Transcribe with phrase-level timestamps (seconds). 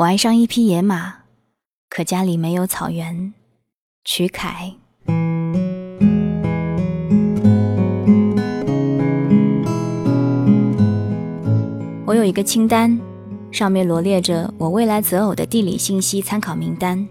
[0.00, 1.12] 我爱上一匹野马，
[1.90, 3.34] 可家里没有草原。
[4.02, 4.72] 曲凯。
[12.06, 12.98] 我有一个清单，
[13.52, 17.06] 上面罗列着我未来择偶的地理信息参考名单，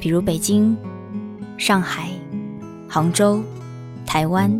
[0.00, 0.74] 比如北京、
[1.58, 2.08] 上海、
[2.88, 3.42] 杭州、
[4.06, 4.58] 台湾、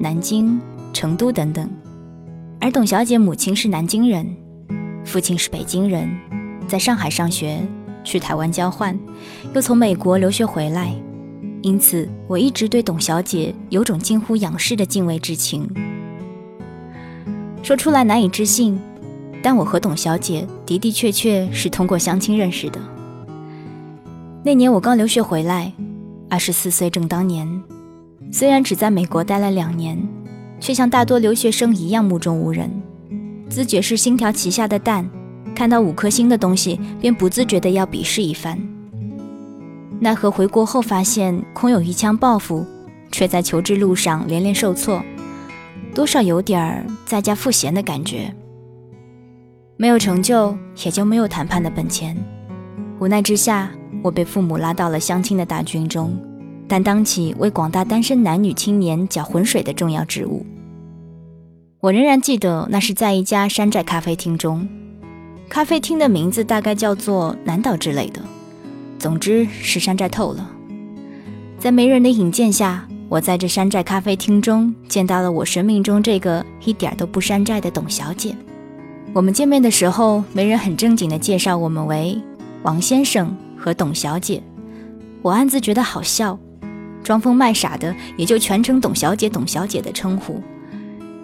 [0.00, 0.60] 南京、
[0.92, 1.70] 成都等等。
[2.60, 4.36] 而董小姐母亲是南京人，
[5.04, 6.10] 父亲是北京人，
[6.66, 7.60] 在上海上学，
[8.02, 8.98] 去台湾交换，
[9.54, 10.94] 又从美国留学回来，
[11.62, 15.68] 因此我一直对董小姐有种近乎仰视的敬畏之情。
[17.62, 18.78] 说出来难以置信，
[19.42, 22.80] 但我和董小姐的的确确是通过相亲认识的。
[24.44, 25.72] 那年我刚留学回来，
[26.30, 27.48] 二十四岁正当年，
[28.30, 29.98] 虽然只在美国待了两年，
[30.60, 32.70] 却像大多留学生一样目中无人，
[33.48, 35.08] 自觉是星条旗下的蛋，
[35.56, 38.56] 看到五颗星的东西便不自觉地要鄙视一番。
[39.98, 42.64] 奈何回国后发现空有一腔抱负，
[43.10, 45.02] 却在求职路上连连受挫。
[45.94, 48.30] 多少有点儿在家赋闲的感觉，
[49.78, 50.54] 没有成就，
[50.84, 52.14] 也就没有谈判的本钱。
[53.00, 53.70] 无奈之下，
[54.02, 56.14] 我被父母拉到了相亲的大军中，
[56.68, 60.44] 担当起为广大单身男女青年搅浑水的重要职务。
[61.80, 64.68] 我仍然记得，那是在一家山寨咖啡厅中，
[65.48, 68.20] 咖啡厅的名字大概叫做南岛之类的，
[68.98, 70.50] 总之是山寨透了。
[71.58, 72.86] 在没人的引荐下。
[73.08, 78.34] 我在这山寨咖啡厅中见到了我生命中这个一点都不山寨的董小姐。
[79.12, 82.20] 我们见面的时候，媒人很正经地介绍我们为
[82.64, 84.42] 王先生和董小姐。
[85.22, 86.36] 我暗自觉得好笑，
[87.04, 90.42] 装疯卖傻的也就全称董小姐、董小姐的称呼。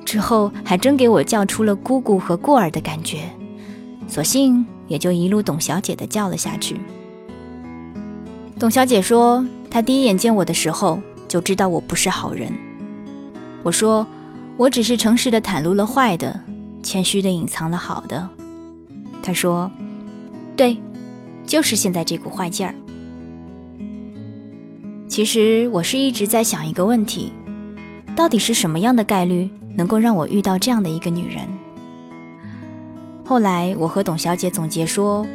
[0.04, 3.28] 之后还真给我叫出了姑姑和过儿的感觉，
[4.08, 6.81] 索性也就一路董小姐的叫了下去。
[8.58, 11.00] 董小姐说，她第一眼见我的时候。
[11.28, 12.53] 就知道我不是好人。
[13.62, 14.07] 我说，
[14.58, 16.39] 我只是诚实的袒露了坏的，
[16.83, 18.29] 谦虚的隐藏了好的。
[19.23, 19.70] 他说，
[20.55, 20.77] 对，
[21.46, 22.74] 就是现在这股坏劲儿。
[25.08, 27.33] 其实我是一直在想一个问题：
[28.14, 31.48] 到底是什么样的概率能够让我遇到这样的一个女人？
[33.32, 35.26] 后来我和董小姐总结说，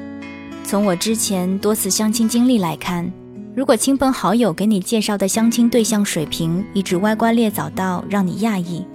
[0.64, 3.12] 从我之前多次相亲经历来看。
[3.56, 8.86] 如果亲朋好友给你介绍的相亲对象水平一直歪瓜裂枣到让你讶异，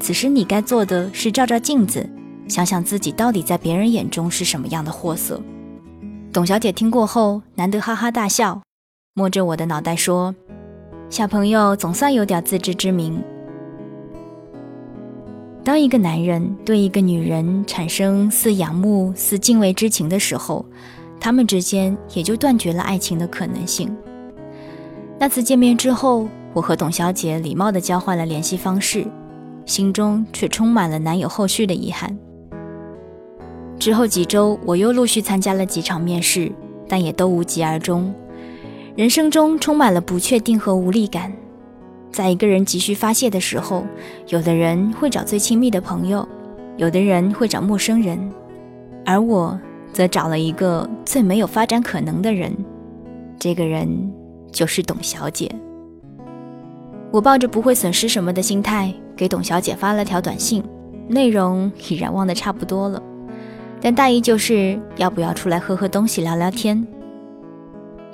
[0.00, 2.08] 此时你该做的是照照镜子，
[2.48, 5.38] 想想自己到底在别人眼中是什么样的货色。
[6.32, 8.62] 董小姐听过后，难得哈哈大笑，
[9.12, 10.34] 摸着我的脑袋说
[11.10, 13.22] ：“小朋友总算有点自知之明。
[15.70, 20.66] 当一个男人对一个女人产生似仰慕似敬畏之情的时候。”
[21.20, 23.88] 他们之间也就断绝了爱情的可能性。
[25.16, 29.06] 那次见面之后，我和董小姐礼貌地交换了联系方式，
[29.64, 32.18] 心中却充满了难有后续的遗憾。
[33.78, 36.50] 之后几周，我又陆续参加了几场面试，
[36.88, 38.12] 但也都无疾而终。
[38.96, 41.32] 人生中充满了不确定和无力感，
[42.12, 43.84] 在一个人急需发泄的时候，
[44.28, 46.26] 有的人会找最亲密的朋友，
[46.76, 48.32] 有的人会找陌生人，
[49.04, 49.58] 而我。
[49.92, 52.56] 则找了一个最没有发展可能的人，
[53.40, 53.88] 这个人
[54.52, 55.50] 就是董小姐。
[57.10, 60.62] 我抱着不会损失什么的心态给董小姐发了条短信，
[61.08, 63.02] 内容已然忘得差不多了，
[63.80, 66.86] 但大意就是要不要出来喝喝东西聊聊天。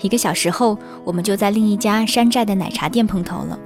[0.01, 3.59] 一个小时后，我们就在另一家山寨的奶茶店碰头了。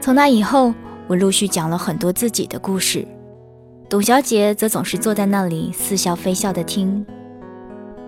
[0.00, 0.72] 从那以后，
[1.06, 3.06] 我陆续讲了很多自己的故事。
[3.88, 7.04] 董小姐则总是坐在那里似笑非笑地听。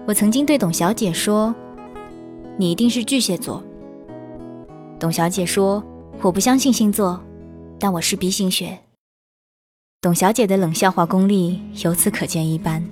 [0.06, 1.54] 我曾经对董小姐说
[2.56, 3.62] ：“你一定是巨蟹座。”
[4.98, 5.84] 董小姐说
[6.22, 7.22] ：“我不相信星座，
[7.78, 8.78] 但我是 B 型血。”
[10.00, 12.82] 董小姐的冷笑话功力由此可见一斑。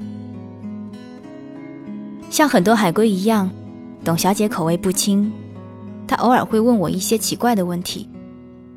[2.29, 3.51] 像很多海龟一样，
[4.05, 5.33] 董小姐口味不清，
[6.07, 8.09] 她偶尔会问我一些奇怪的问题，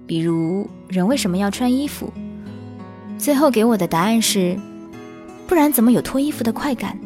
[0.05, 2.11] 比如人为什么要穿衣服？
[3.17, 4.59] 最后给我的答案是，
[5.47, 6.97] 不然怎么有脱衣服的快感？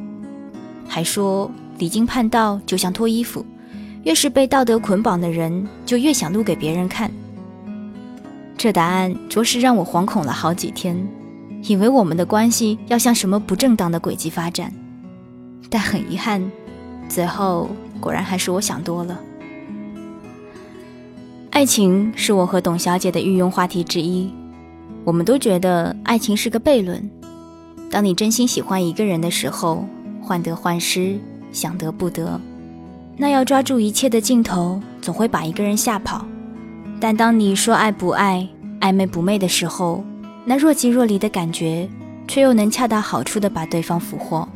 [0.87, 3.45] 还说离经叛道就像脱衣服，
[4.03, 7.11] 越是被道德捆绑的人，就越想露给别人看。
[8.57, 10.97] 这答案着实让我惶恐了好几天，
[11.63, 14.73] 以为我们的关系要向什么不正当的轨迹发展。
[15.69, 16.41] 但很遗憾，
[17.07, 19.19] 最后果然还是我想多了。
[21.57, 24.31] 爱情是我和董小姐的御用话题之一。
[25.03, 27.09] 我们都觉得爱情是个悖论。
[27.89, 29.83] 当你真心喜欢一个人的时候，
[30.21, 31.17] 患得患失，
[31.51, 32.39] 想得不得。
[33.17, 36.23] 那要抓住一切的镜头，总会把一个人吓跑。
[36.99, 38.47] 但当你说爱不爱、
[38.79, 40.03] 暧昧不昧的时候，
[40.45, 41.89] 那若即若离的感觉，
[42.27, 44.47] 却又能恰到好处的把对方俘获。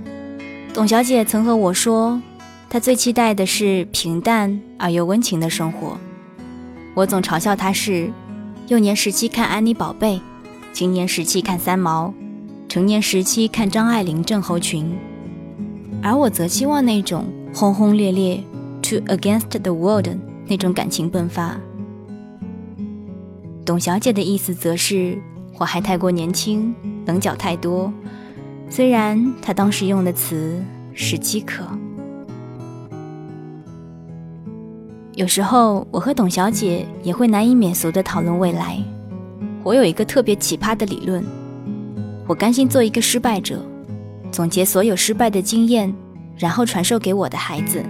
[0.71, 2.21] 董小姐曾和我说，
[2.69, 5.97] 她最期待的是平淡而又温情的生活。
[6.93, 8.11] 我总嘲笑她是
[8.67, 10.21] 幼年时期看安妮宝贝，
[10.73, 12.13] 青年时期看三毛，
[12.67, 14.93] 成年时期看张爱玲、郑侯群，
[16.01, 18.43] 而我则希望那种轰轰烈烈
[18.81, 20.07] ，to against the world
[20.47, 21.57] 那种感情迸发。
[23.65, 25.17] 董小姐的意思则是
[25.57, 26.73] 我还太过年轻，
[27.05, 27.91] 棱角太多。
[28.69, 30.61] 虽然她当时用的词
[30.93, 31.63] 是饥渴。
[35.13, 38.81] 有时候我和董小姐也会难以免俗地讨论未来。
[39.61, 41.23] 我有一个特别奇葩的理论：
[42.25, 43.61] 我甘心做一个失败者，
[44.31, 45.93] 总结所有失败的经验，
[46.37, 47.83] 然后传授给我的孩子。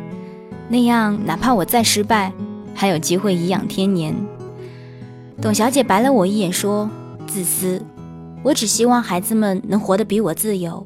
[0.68, 2.34] 那样，哪怕我再失败，
[2.74, 4.16] 还有机会颐养天年。
[5.40, 6.90] 董小姐白了我一眼，说
[7.28, 7.82] ：“自私。
[8.42, 10.86] 我只希望孩子们能活得比我自由。”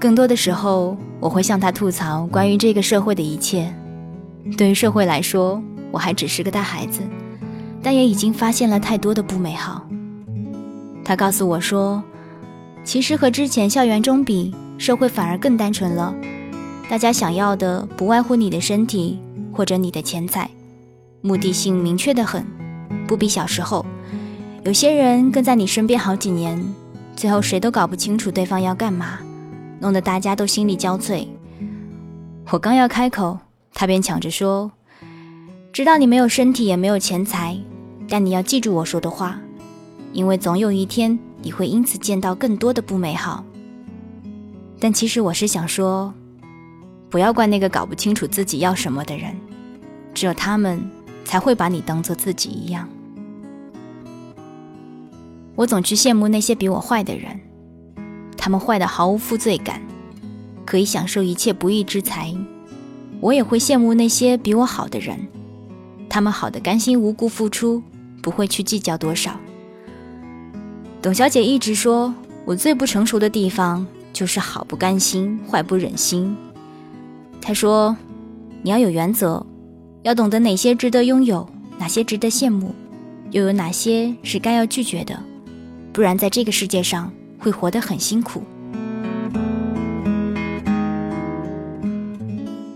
[0.00, 3.72] 更多的时候，我会向她吐槽关于这个社会的一切。
[4.56, 5.60] 对于社会来说，
[5.90, 7.00] 我还只是个大孩子，
[7.82, 9.86] 但也已经发现了太多的不美好。
[11.04, 12.02] 他告诉我说
[12.84, 16.14] ：“其实和之前校园中比，社会反而更单纯了。
[16.88, 19.18] 大家想要的不外乎你的身体
[19.52, 20.48] 或者你的钱财，
[21.22, 22.44] 目的性明确的很，
[23.06, 23.84] 不比小时候。
[24.64, 26.62] 有些人跟在你身边好几年，
[27.16, 29.18] 最后谁都搞不清楚对方要干嘛，
[29.80, 31.26] 弄得大家都心力交瘁。
[32.50, 33.38] 我刚要开口。”
[33.74, 34.70] 他便抢着说
[35.72, 37.58] ：“知道你没有身体，也没有钱财，
[38.08, 39.40] 但你要记住我说的话，
[40.12, 43.44] 因为总有一天你会因此见到更多的不美好。”
[44.78, 46.14] 但其实我是想说，
[47.10, 49.34] 不要怪那个搞不清楚自己要什么的人，
[50.14, 50.80] 只有他们
[51.24, 52.88] 才会把你当做自己一样。
[55.56, 57.40] 我总去羡慕那些比我坏的人，
[58.36, 59.82] 他们坏的毫无负罪感，
[60.64, 62.32] 可以享受一切不义之财。
[63.24, 65.18] 我也会羡慕那些比我好的人，
[66.10, 67.82] 他们好的甘心无辜付出，
[68.20, 69.40] 不会去计较多少。
[71.00, 76.36] 董小姐一直说我最不成熟的地方就是好不甘心，坏不忍心。
[77.40, 77.96] 她说，
[78.60, 79.42] 你要有原则，
[80.02, 81.48] 要懂得哪些值得拥有，
[81.78, 82.74] 哪些值得羡慕，
[83.30, 85.18] 又有哪些是该要拒绝的，
[85.94, 88.42] 不然在这个世界上会活得很辛苦。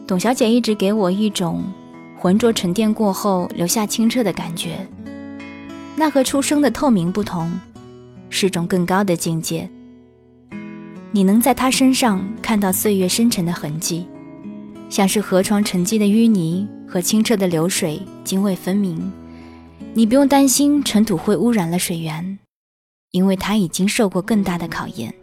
[0.09, 1.63] 董小姐一直给我一种
[2.19, 4.79] 浑浊沉淀过后留下清澈的感觉，
[5.95, 7.53] 那和出生的透明不同，
[8.31, 9.69] 是种更高的境界。
[11.13, 14.07] 你能在她身上看到岁月深沉的痕迹，
[14.89, 19.13] 像是河床沉积的淤泥和清澈的流水泾渭分明。
[19.93, 22.39] 你不用担心尘土会污染了水源，
[23.11, 25.15] 因为它已经受过更大的考验。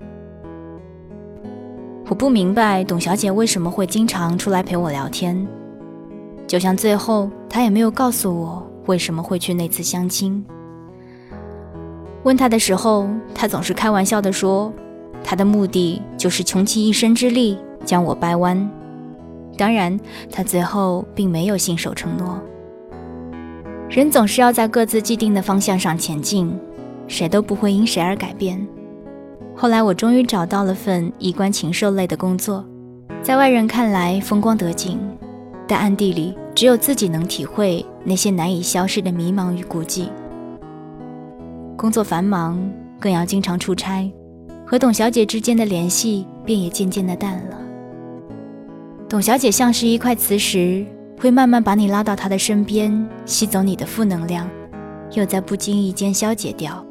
[2.07, 5.47] 我不明白董小姐为什么会经常出来陪我聊天，
[6.45, 10.45] 就像最后她也没有告诉我为什么会去那次相亲。
[12.21, 14.71] 问她的时候，她总是开玩笑地说，
[15.23, 18.69] 她的目的就是穷其一生之力将我掰弯。
[19.57, 19.99] 当然，
[20.31, 22.39] 她最后并没有信守承诺。
[23.89, 26.55] 人总是要在各自既定的方向上前进，
[27.07, 28.63] 谁都不会因谁而改变。
[29.57, 32.63] 后来我终于找到了份衣冠禽兽类的工作，
[33.21, 34.99] 在外人看来风光得景，
[35.65, 40.09] 但暗地里只有自己能体会那些难以消失的迷茫与孤寂。
[41.77, 42.59] 工作繁忙，
[42.99, 44.11] 更要经常出差，
[44.65, 47.57] 和董小姐之间的联系便也渐渐的淡了。
[49.07, 50.85] 董小姐像是一块磁石，
[51.17, 54.49] 会慢慢把你拉到她的身边，吸走你的负能量，
[55.13, 56.85] 又在不经意间消解掉。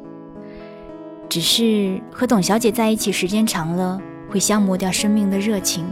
[1.27, 5.85] 只是和董小姐在一起时间长了，会消磨掉生命的热情，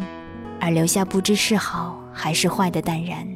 [0.59, 3.27] 而留下不知是好还是坏的淡然。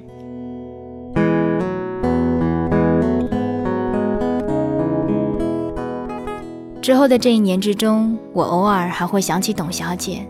[6.82, 10.25] 之后的这一年之中，我偶尔还会想起董小姐，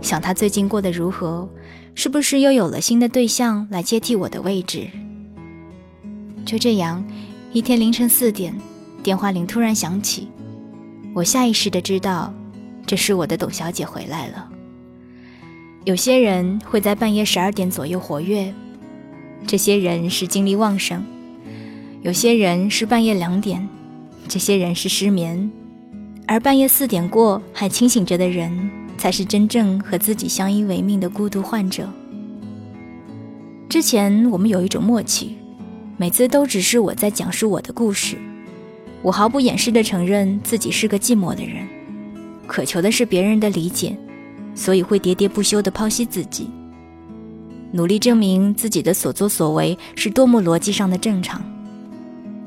[0.00, 1.46] 想她最近过得如何，
[1.94, 4.88] 是不是又有了新的对象来接替我的位置？
[6.46, 7.04] 就这样，
[7.52, 8.58] 一天凌晨四点，
[9.02, 10.30] 电话铃突然响起。
[11.12, 12.32] 我下意识的知道，
[12.86, 14.48] 这是我的董小姐回来了。
[15.84, 18.52] 有些人会在半夜十二点左右活跃，
[19.46, 21.00] 这些人是精力旺盛；
[22.02, 23.66] 有些人是半夜两点，
[24.28, 25.50] 这些人是失眠；
[26.28, 31.88] 而半夜四点过还清醒着的人，才是真正和自己相依为命的孤独患者。
[33.68, 35.36] 之前我们有一种默契，
[35.96, 38.16] 每次都只是我在讲述我的故事，
[39.02, 41.66] 我毫不掩饰地承认自己是个寂寞的人，
[42.46, 43.96] 渴求的是别人的理解，
[44.54, 46.50] 所以会喋喋不休地剖析自己，
[47.72, 51.42] 努力证明自己的所作所为是多么逻辑上的正常。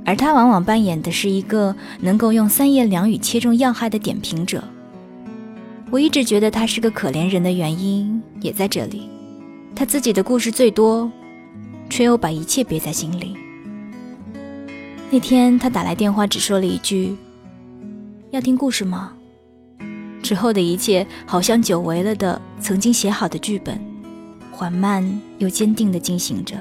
[0.06, 4.64] 而他往往扮演的是一个能够用三言两语切中要害的点评者。
[5.90, 9.10] 我一直觉得他是个可怜人的原因也在这里，
[9.74, 11.10] 他自己的故事最多，
[11.90, 13.38] 却又把一切憋在心里。
[15.14, 17.16] 那天他打来电话，只说了一句
[18.34, 19.14] ：“要听故事吗？”
[20.24, 23.80] 之后的一切好像久违了的曾经写好的剧本，
[24.52, 26.56] 缓慢又坚定地进行着。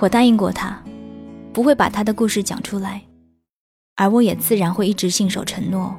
[0.00, 0.82] 我答应过他。
[1.52, 3.02] 不会把他的故事讲出来，
[3.94, 5.94] 而我也自然会一直信守承诺。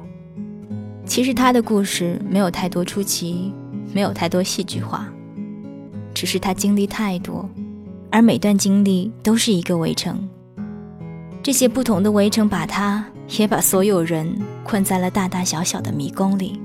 [1.06, 3.50] 其实他的故事没有太多出奇，
[3.94, 5.10] 没有太多戏剧化，
[6.12, 7.48] 只是他经历太多，
[8.10, 10.28] 而每段经历都是一个围城。
[11.42, 13.04] 这些不同的围城把他，
[13.36, 14.32] 也把所有人
[14.62, 16.60] 困在了大大小小的迷宫里。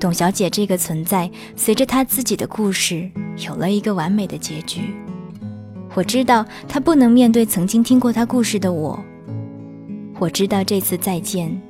[0.00, 3.10] 董小姐这个存在，随着她自己的故事，
[3.46, 4.94] 有了一个完美的结局。
[5.94, 8.98] 我知道他不能面对曾经听过他故事的我。
[10.18, 11.60] 我知道这次再见，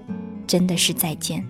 [0.46, 1.44] 真的是再见。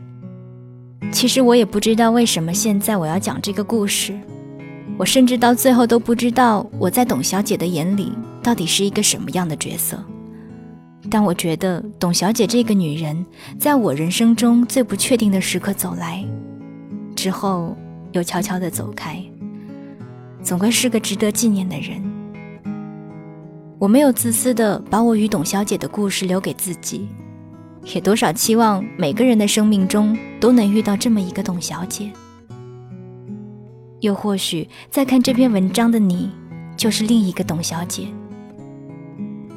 [1.11, 4.19] 其实我也不知道为什么现在我要讲这个故事。
[4.97, 8.12] 我甚至到最后都不知道我在董小姐的眼里
[8.49, 10.02] 到底是一个什么样的角色。
[11.11, 13.26] 但我觉得董小姐这个女人，
[13.59, 16.25] 在我人生中最不确定的时刻走来，
[17.14, 17.76] 之后
[18.12, 19.23] 又悄悄地走开，
[20.43, 22.02] 总归是个值得纪念的人。
[23.78, 27.07] 我没有自私的把我与董小姐的故事留给自己，
[27.95, 32.11] 也多少期望每个人的生命中都能遇到这么一个董小姐。
[34.00, 36.31] 又或许在看这篇文章的你，
[36.78, 38.07] 就是另一个董小姐。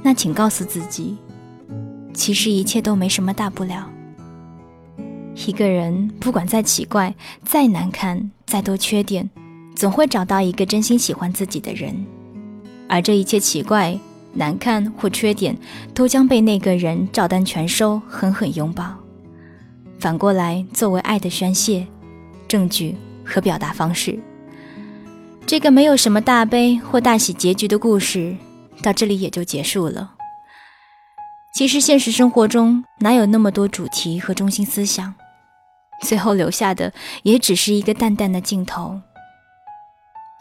[0.03, 1.17] 那请告诉自己，
[2.13, 3.89] 其实一切都没什么大不了。
[5.47, 9.29] 一个人不管再奇怪、再难看、再多缺点，
[9.75, 12.05] 总会找到一个真心喜欢自己的人，
[12.87, 13.99] 而这一切奇怪。
[14.33, 15.57] 难看或缺点，
[15.93, 18.95] 都将被那个人照单全收，狠狠拥抱。
[19.99, 21.85] 反过来，作为爱的宣泄、
[22.47, 24.17] 证据和表达方式。
[25.45, 28.33] 这个没有什么大悲或大喜结局的故事，
[28.81, 30.15] 到这里也就结束了。
[31.53, 35.13] 其实现实生活中哪有那么多主题和中心思想？
[36.01, 36.91] 最后留下的
[37.23, 38.99] 也只是一个淡淡的镜头。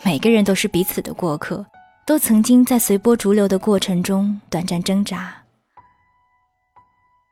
[0.04, 1.66] 每个人都是彼此的过客。
[2.06, 5.32] 都曾经在随波逐流的过程中短暂挣扎。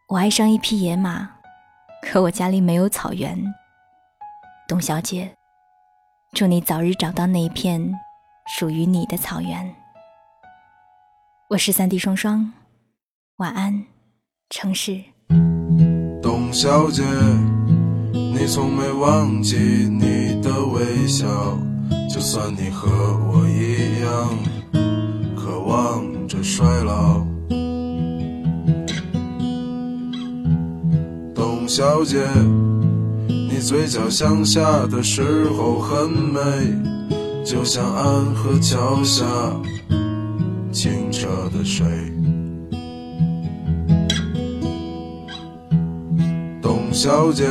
[0.08, 1.28] 我爱上一匹野马，
[2.00, 3.36] 可我家里没有草原。
[4.68, 5.34] 董小姐，
[6.32, 7.92] 祝你早日找到那一片
[8.56, 9.74] 属于你的草原。
[11.50, 12.52] 我是三 D 双双，
[13.38, 13.86] 晚安，
[14.50, 15.02] 城市。
[16.22, 17.02] 董小姐，
[18.12, 21.26] 你从没忘记你的微笑，
[22.12, 22.86] 就算你和
[23.32, 24.38] 我一样。
[25.34, 27.26] 渴望着衰老，
[31.34, 32.28] 董小姐，
[33.26, 36.40] 你嘴角向下的时候很美，
[37.42, 39.24] 就像安河桥下
[40.70, 41.86] 清澈的水。
[46.60, 47.44] 董小姐，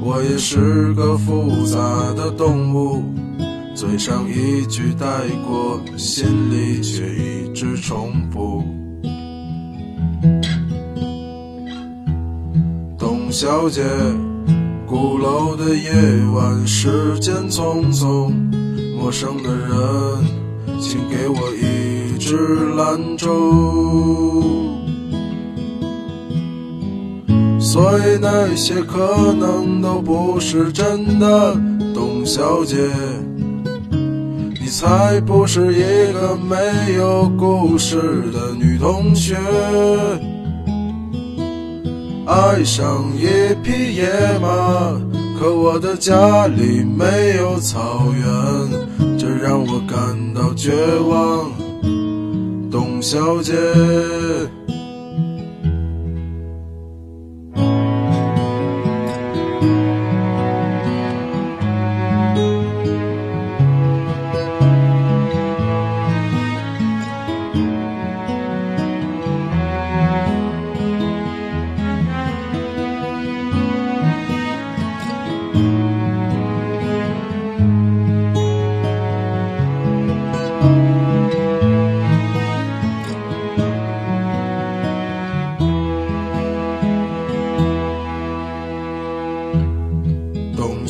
[0.00, 1.78] 我也是个复杂
[2.14, 3.02] 的动物。
[3.74, 5.06] 嘴上一句带
[5.46, 8.64] 过，心里却一直重复。
[12.98, 13.84] 董小姐，
[14.84, 15.92] 鼓楼的夜
[16.34, 18.32] 晚，时间匆匆，
[18.96, 19.68] 陌生的人，
[20.80, 22.36] 请给我一支
[22.76, 23.28] 兰州。
[27.60, 31.54] 所以那些可能都不是真的，
[31.94, 32.76] 董小姐。
[34.60, 37.96] 你才不是一个没有故事
[38.32, 39.36] 的女同学，
[42.26, 44.48] 爱上一匹野马，
[45.38, 48.26] 可我的家里没有草原，
[49.40, 51.52] 让我感到绝望，
[52.70, 53.54] 董小姐。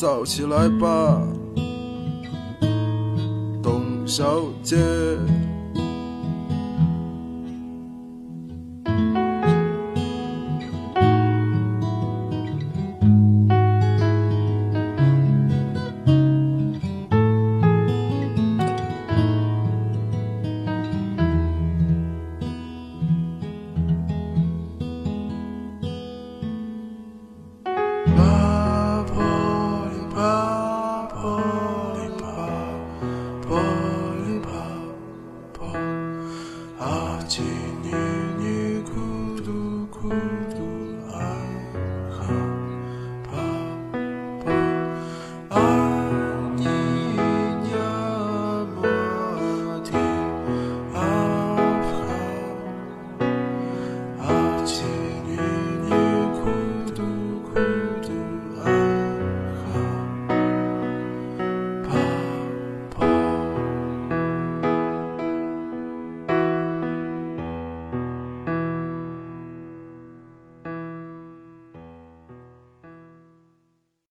[0.00, 1.20] 早起来吧，
[3.62, 4.78] 董小姐。